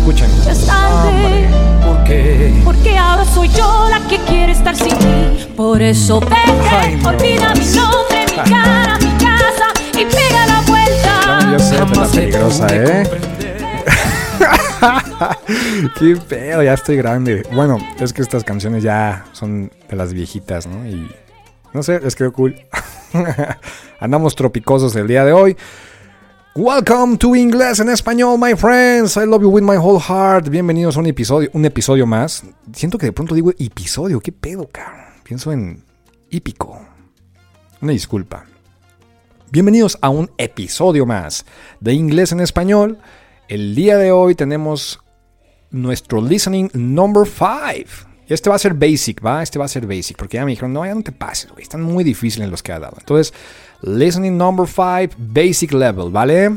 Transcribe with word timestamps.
Escuchen. 0.00 0.30
Es 0.48 0.64
tarde. 0.64 1.46
¿Por 1.84 2.02
qué? 2.04 2.58
Porque 2.64 2.96
ahora 2.96 3.22
soy 3.26 3.48
yo 3.48 3.86
la 3.90 4.00
que 4.08 4.16
quiere 4.24 4.52
estar 4.52 4.74
sin 4.74 4.98
ti. 4.98 5.46
Por 5.54 5.82
eso 5.82 6.20
vete, 6.20 7.06
olvida 7.06 7.52
mi 7.54 7.66
nombre, 7.66 8.24
mi 8.30 8.36
cara, 8.50 8.96
mi 8.98 9.10
casa 9.22 9.66
y 9.92 10.06
pega 10.06 10.46
la 10.46 10.62
vuelta. 10.62 11.40
No, 11.42 11.52
yo 11.52 11.58
sé, 11.58 11.76
pero 11.92 12.08
peligrosa, 12.08 12.66
¿eh? 12.70 13.10
Qué 15.98 16.16
pedo, 16.16 16.62
ya 16.62 16.72
estoy 16.72 16.96
grande. 16.96 17.42
Bueno, 17.52 17.76
es 17.98 18.14
que 18.14 18.22
estas 18.22 18.42
canciones 18.42 18.82
ya 18.82 19.26
son 19.32 19.70
de 19.86 19.96
las 19.96 20.14
viejitas, 20.14 20.66
¿no? 20.66 20.86
Y 20.86 21.14
no 21.74 21.82
sé, 21.82 22.00
les 22.00 22.16
quedó 22.16 22.32
cool. 22.32 22.56
Andamos 24.00 24.34
tropicosos 24.34 24.96
el 24.96 25.08
día 25.08 25.26
de 25.26 25.34
hoy. 25.34 25.58
Welcome 26.56 27.16
to 27.18 27.36
Inglés 27.36 27.78
en 27.78 27.88
Español, 27.88 28.36
my 28.36 28.56
friends. 28.56 29.16
I 29.16 29.24
love 29.24 29.40
you 29.42 29.48
with 29.48 29.62
my 29.62 29.76
whole 29.76 30.00
heart. 30.00 30.48
Bienvenidos 30.48 30.96
a 30.96 31.00
un 31.00 31.06
episodio, 31.06 31.48
un 31.52 31.64
episodio 31.64 32.06
más. 32.06 32.42
Siento 32.72 32.98
que 32.98 33.06
de 33.06 33.12
pronto 33.12 33.36
digo 33.36 33.52
episodio, 33.56 34.18
qué 34.18 34.32
pedo, 34.32 34.68
cabrón. 34.68 35.14
Pienso 35.22 35.52
en 35.52 35.84
hípico. 36.28 36.84
Una 37.80 37.92
disculpa. 37.92 38.46
Bienvenidos 39.52 39.96
a 40.00 40.08
un 40.08 40.28
episodio 40.38 41.06
más 41.06 41.46
de 41.78 41.92
Inglés 41.92 42.32
en 42.32 42.40
Español. 42.40 42.98
El 43.46 43.76
día 43.76 43.96
de 43.96 44.10
hoy 44.10 44.34
tenemos 44.34 44.98
nuestro 45.70 46.20
listening 46.20 46.68
number 46.74 47.28
5. 47.28 48.09
Este 48.34 48.48
va 48.48 48.56
a 48.56 48.60
ser 48.60 48.74
basic, 48.74 49.24
¿va? 49.24 49.42
Este 49.42 49.58
va 49.58 49.64
a 49.64 49.68
ser 49.68 49.86
basic, 49.86 50.16
porque 50.16 50.36
ya 50.36 50.44
me 50.44 50.52
dijeron, 50.52 50.72
no, 50.72 50.86
ya 50.86 50.94
no 50.94 51.02
te 51.02 51.12
pases, 51.12 51.50
güey. 51.50 51.62
Están 51.62 51.82
muy 51.82 52.04
difíciles 52.04 52.48
los 52.48 52.62
que 52.62 52.72
ha 52.72 52.78
dado. 52.78 52.96
Entonces, 52.98 53.34
listening 53.82 54.36
number 54.36 54.68
5, 54.68 55.16
basic 55.18 55.72
level, 55.72 56.10
¿vale? 56.10 56.56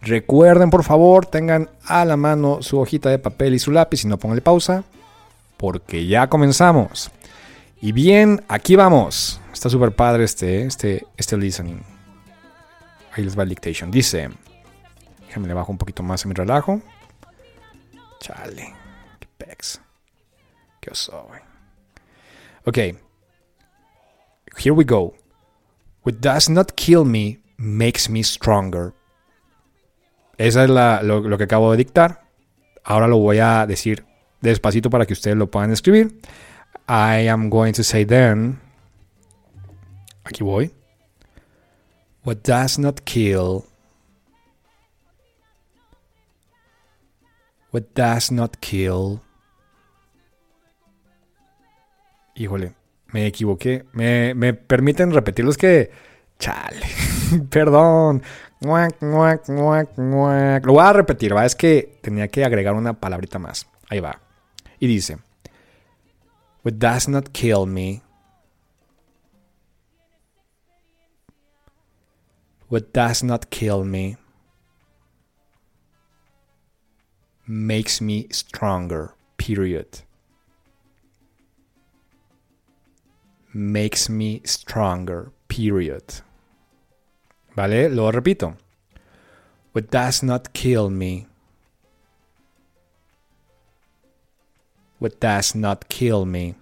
Recuerden, 0.00 0.70
por 0.70 0.84
favor, 0.84 1.26
tengan 1.26 1.68
a 1.84 2.04
la 2.04 2.16
mano 2.16 2.62
su 2.62 2.78
hojita 2.78 3.10
de 3.10 3.18
papel 3.18 3.54
y 3.54 3.58
su 3.58 3.72
lápiz 3.72 4.04
y 4.04 4.08
no 4.08 4.16
pónganle 4.16 4.42
pausa, 4.42 4.84
porque 5.56 6.06
ya 6.06 6.28
comenzamos. 6.28 7.10
Y 7.80 7.92
bien, 7.92 8.44
aquí 8.48 8.76
vamos. 8.76 9.40
Está 9.52 9.68
súper 9.68 9.92
padre 9.92 10.24
este, 10.24 10.62
este, 10.62 11.04
este 11.16 11.36
listening. 11.36 11.82
Ahí 13.12 13.24
les 13.24 13.36
va 13.36 13.42
el 13.42 13.48
dictation. 13.48 13.90
Dice, 13.90 14.30
déjame 15.26 15.48
le 15.48 15.54
bajo 15.54 15.72
un 15.72 15.78
poquito 15.78 16.04
más 16.04 16.24
a 16.24 16.28
mi 16.28 16.34
relajo. 16.34 16.80
Chale, 18.20 18.72
qué. 19.18 19.87
Qué 20.88 20.92
oso. 20.92 21.28
Ok. 22.64 22.78
Here 24.56 24.72
we 24.72 24.84
go. 24.84 25.14
What 26.02 26.20
does 26.20 26.48
not 26.48 26.72
kill 26.76 27.04
me 27.04 27.40
makes 27.58 28.08
me 28.08 28.22
stronger. 28.22 28.94
Esa 30.38 30.64
es 30.64 30.70
la- 30.70 31.02
lo, 31.02 31.20
lo 31.20 31.36
que 31.36 31.44
acabo 31.44 31.72
de 31.72 31.76
dictar. 31.76 32.22
Ahora 32.84 33.06
lo 33.06 33.18
voy 33.18 33.38
a 33.38 33.66
decir 33.66 34.06
despacito 34.40 34.88
para 34.88 35.04
que 35.04 35.12
ustedes 35.12 35.36
lo 35.36 35.50
puedan 35.50 35.72
escribir. 35.72 36.18
I 36.88 37.28
am 37.28 37.50
going 37.50 37.74
to 37.74 37.84
say 37.84 38.06
then. 38.06 38.58
Aquí 40.24 40.42
voy. 40.42 40.72
What 42.24 42.38
does 42.44 42.78
not 42.78 43.00
kill. 43.04 43.66
What 47.72 47.92
does 47.94 48.32
not 48.32 48.56
kill. 48.60 49.20
Híjole, 52.38 52.72
me 53.08 53.26
equivoqué. 53.26 53.84
¿Me, 53.92 54.32
me 54.32 54.54
permiten 54.54 55.12
repetirlo? 55.12 55.50
Es 55.50 55.58
que. 55.58 55.90
Chale. 56.38 56.86
Perdón. 57.50 58.22
Lo 58.60 58.68
voy 60.72 60.84
a 60.84 60.92
repetir, 60.92 61.34
¿va? 61.34 61.44
Es 61.44 61.56
que 61.56 61.98
tenía 62.00 62.28
que 62.28 62.44
agregar 62.44 62.74
una 62.74 62.94
palabrita 62.94 63.40
más. 63.40 63.66
Ahí 63.90 63.98
va. 63.98 64.20
Y 64.78 64.86
dice: 64.86 65.18
What 66.64 66.74
does 66.74 67.08
not 67.08 67.30
kill 67.30 67.66
me. 67.66 68.02
What 72.70 72.82
does 72.92 73.24
not 73.24 73.46
kill 73.46 73.84
me 73.84 74.16
makes 77.48 78.00
me 78.00 78.28
stronger. 78.30 79.10
Period. 79.36 80.07
Makes 83.52 84.08
me 84.08 84.42
stronger. 84.44 85.32
Period. 85.48 86.22
¿Vale? 87.56 87.88
Lo 87.88 88.10
repito. 88.12 88.56
What 89.72 89.90
does 89.90 90.22
not 90.22 90.52
kill 90.52 90.90
me. 90.90 91.26
What 94.98 95.20
does 95.20 95.54
not 95.54 95.88
kill 95.88 96.24
me 96.24 96.54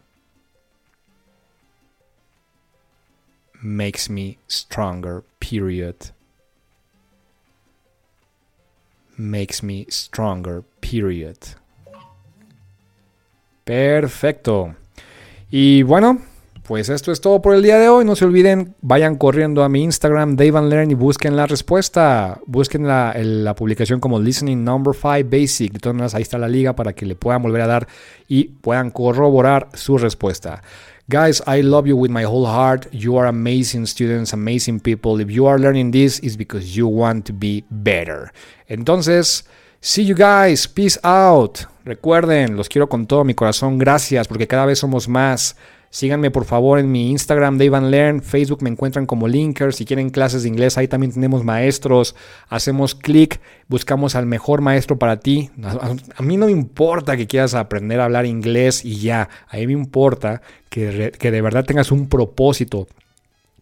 makes 3.62 4.08
me 4.08 4.38
stronger. 4.46 5.24
Period. 5.40 6.10
Makes 9.18 9.62
me 9.62 9.86
stronger. 9.88 10.62
Period. 10.80 11.38
Perfecto. 13.64 14.76
Y 15.50 15.82
bueno, 15.82 16.20
pues 16.66 16.88
esto 16.88 17.12
es 17.12 17.20
todo 17.20 17.40
por 17.40 17.54
el 17.54 17.62
día 17.62 17.78
de 17.78 17.88
hoy. 17.88 18.04
No 18.04 18.16
se 18.16 18.24
olviden, 18.24 18.74
vayan 18.80 19.14
corriendo 19.14 19.62
a 19.62 19.68
mi 19.68 19.84
Instagram, 19.84 20.34
Dave 20.34 20.58
and 20.58 20.68
Learn, 20.68 20.90
y 20.90 20.94
busquen 20.94 21.36
la 21.36 21.46
respuesta. 21.46 22.40
Busquen 22.46 22.88
la, 22.88 23.54
publicación 23.56 24.00
como 24.00 24.18
Listening 24.18 24.64
Number 24.64 24.92
5 24.92 25.28
Basic. 25.30 25.72
De 25.72 25.78
todas 25.78 25.94
maneras, 25.94 26.14
ahí 26.16 26.22
está 26.22 26.38
la 26.38 26.48
liga 26.48 26.74
para 26.74 26.92
que 26.92 27.06
le 27.06 27.14
puedan 27.14 27.42
volver 27.42 27.62
a 27.62 27.68
dar 27.68 27.86
y 28.26 28.44
puedan 28.44 28.90
corroborar 28.90 29.68
su 29.74 29.96
respuesta. 29.96 30.60
Guys, 31.08 31.40
I 31.46 31.62
love 31.62 31.86
you 31.86 31.96
with 31.96 32.10
my 32.10 32.24
whole 32.24 32.46
heart. 32.46 32.88
You 32.92 33.16
are 33.16 33.28
amazing 33.28 33.86
students, 33.86 34.32
amazing 34.32 34.80
people. 34.80 35.20
If 35.22 35.30
you 35.30 35.46
are 35.46 35.60
learning 35.60 35.92
this, 35.92 36.18
it's 36.18 36.36
because 36.36 36.76
you 36.76 36.88
want 36.88 37.26
to 37.26 37.32
be 37.32 37.64
better. 37.70 38.32
Entonces, 38.68 39.44
see 39.80 40.04
you 40.04 40.16
guys. 40.16 40.66
Peace 40.66 40.98
out. 41.04 41.60
Recuerden, 41.84 42.56
los 42.56 42.68
quiero 42.68 42.88
con 42.88 43.06
todo 43.06 43.22
mi 43.22 43.34
corazón. 43.34 43.78
Gracias 43.78 44.26
porque 44.26 44.48
cada 44.48 44.66
vez 44.66 44.80
somos 44.80 45.06
más. 45.06 45.54
Síganme 45.96 46.30
por 46.30 46.44
favor 46.44 46.78
en 46.78 46.92
mi 46.92 47.10
Instagram, 47.10 47.56
Dave 47.56 47.74
and 47.74 47.90
Learn. 47.90 48.20
Facebook 48.20 48.62
me 48.62 48.68
encuentran 48.68 49.06
como 49.06 49.28
Linker. 49.28 49.72
Si 49.72 49.86
quieren 49.86 50.10
clases 50.10 50.42
de 50.42 50.50
inglés, 50.50 50.76
ahí 50.76 50.88
también 50.88 51.10
tenemos 51.10 51.42
maestros. 51.42 52.14
Hacemos 52.50 52.94
clic, 52.94 53.40
buscamos 53.66 54.14
al 54.14 54.26
mejor 54.26 54.60
maestro 54.60 54.98
para 54.98 55.20
ti. 55.20 55.48
A, 56.18 56.20
mí 56.22 56.36
no 56.36 56.44
me 56.44 56.52
importa 56.52 57.16
que 57.16 57.26
quieras 57.26 57.54
aprender 57.54 57.98
a 58.00 58.04
hablar 58.04 58.26
inglés 58.26 58.84
y 58.84 58.96
ya. 58.96 59.30
A 59.48 59.56
mí 59.56 59.68
me 59.68 59.72
importa 59.72 60.42
que, 60.68 61.14
que 61.18 61.30
de 61.30 61.40
verdad 61.40 61.64
tengas 61.64 61.90
un 61.90 62.10
propósito 62.10 62.88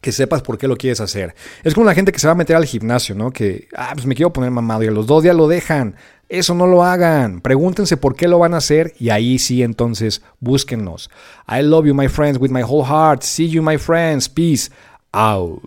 que 0.05 0.13
sepas 0.13 0.43
por 0.43 0.59
qué 0.59 0.69
lo 0.69 0.77
quieres 0.77 1.01
hacer. 1.01 1.35
Es 1.63 1.73
como 1.73 1.87
la 1.87 1.95
gente 1.95 2.13
que 2.13 2.19
se 2.19 2.27
va 2.27 2.35
a 2.35 2.37
meter 2.37 2.55
al 2.57 2.67
gimnasio, 2.67 3.15
¿no? 3.15 3.31
Que, 3.31 3.69
ah, 3.75 3.93
pues 3.95 4.05
me 4.05 4.15
quiero 4.15 4.35
poner 4.35 4.51
mamado 4.51 4.83
y 4.85 4.89
a 4.89 4.91
los 4.91 5.07
dos 5.07 5.23
días 5.23 5.35
lo 5.35 5.49
dejan. 5.49 5.97
Eso 6.29 6.55
no 6.55 6.67
lo 6.67 6.85
hagan. 6.85 7.41
Pregúntense 7.41 7.97
por 7.97 8.15
qué 8.15 8.29
lo 8.29 8.39
van 8.39 8.53
a 8.53 8.59
hacer 8.59 8.93
y 9.01 9.09
ahí 9.09 9.39
sí 9.39 9.63
entonces 9.63 10.21
búsquennos. 10.41 11.09
I 11.49 11.63
love 11.63 11.87
you, 11.87 11.95
my 11.95 12.09
friends, 12.09 12.39
with 12.39 12.51
my 12.51 12.61
whole 12.63 12.85
heart. 12.85 13.23
See 13.23 13.49
you, 13.49 13.63
my 13.63 13.79
friends. 13.79 14.29
Peace 14.29 14.71
out. 15.13 15.63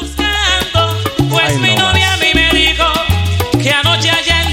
Buscando, 0.00 0.98
pues 1.30 1.50
Ay, 1.50 1.58
mi 1.58 1.68
no 1.76 1.88
novia 1.88 2.10
más. 2.10 2.20
a 2.20 2.24
mí 2.24 2.30
me 2.34 2.50
dijo 2.50 2.84
que 3.62 3.70
anoche 3.70 4.10
allá 4.10 4.42
en 4.42 4.52